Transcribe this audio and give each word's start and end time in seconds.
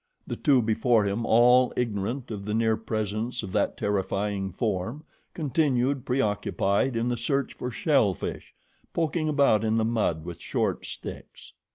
The 0.25 0.35
two 0.35 0.63
before 0.63 1.05
him, 1.05 1.27
all 1.27 1.71
ignorant 1.77 2.31
of 2.31 2.45
the 2.45 2.55
near 2.55 2.75
presence 2.75 3.43
of 3.43 3.51
that 3.51 3.77
terrifying 3.77 4.51
form, 4.51 5.03
continued 5.35 6.05
preoccupied 6.07 6.95
in 6.95 7.07
the 7.09 7.17
search 7.17 7.53
for 7.53 7.69
shellfish, 7.69 8.55
poking 8.95 9.29
about 9.29 9.63
in 9.63 9.77
the 9.77 9.85
mud 9.85 10.25
with 10.25 10.41
short 10.41 10.87
sticks. 10.87 11.53